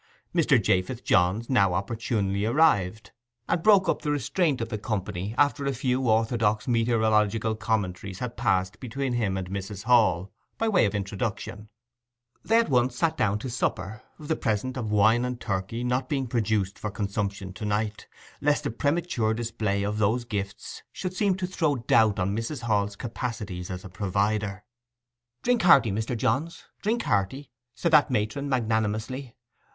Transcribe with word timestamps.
Mr. 0.33 0.59
Japheth 0.59 1.03
Johns 1.03 1.47
now 1.47 1.75
opportunely 1.75 2.43
arrived, 2.43 3.11
and 3.47 3.61
broke 3.61 3.87
up 3.87 4.01
the 4.01 4.09
restraint 4.09 4.59
of 4.59 4.69
the 4.69 4.79
company, 4.79 5.35
after 5.37 5.67
a 5.67 5.73
few 5.73 6.09
orthodox 6.09 6.67
meteorological 6.67 7.53
commentaries 7.55 8.17
had 8.17 8.35
passed 8.35 8.79
between 8.79 9.13
him 9.13 9.37
and 9.37 9.51
Mrs. 9.51 9.83
Hall 9.83 10.31
by 10.57 10.67
way 10.67 10.87
of 10.87 10.95
introduction. 10.95 11.69
They 12.43 12.57
at 12.57 12.67
once 12.69 12.95
sat 12.95 13.15
down 13.15 13.37
to 13.37 13.49
supper, 13.51 14.01
the 14.17 14.35
present 14.35 14.75
of 14.75 14.89
wine 14.91 15.23
and 15.23 15.39
turkey 15.39 15.83
not 15.83 16.09
being 16.09 16.25
produced 16.25 16.79
for 16.79 16.89
consumption 16.89 17.53
to 17.53 17.63
night, 17.65 18.07
lest 18.41 18.63
the 18.63 18.71
premature 18.71 19.35
display 19.35 19.83
of 19.83 19.99
those 19.99 20.25
gifts 20.25 20.81
should 20.91 21.13
seem 21.13 21.35
to 21.35 21.45
throw 21.45 21.75
doubt 21.75 22.17
on 22.17 22.35
Mrs. 22.35 22.61
Hall's 22.63 22.95
capacities 22.95 23.69
as 23.69 23.85
a 23.85 23.87
provider. 23.87 24.63
'Drink 25.43 25.61
hearty, 25.61 25.91
Mr. 25.91 26.17
Johns—drink 26.17 27.03
hearty,' 27.03 27.51
said 27.75 27.91
that 27.93 28.09
matron 28.09 28.49
magnanimously. 28.49 29.35